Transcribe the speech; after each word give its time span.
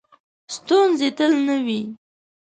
ستونزې 0.55 1.09
تل 1.17 1.33
نه 1.47 1.55
وي. 1.65 1.81